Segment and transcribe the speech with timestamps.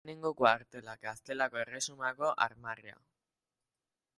[0.09, 2.99] Lehenengo kuartela: Gaztelako Erresumako armarria.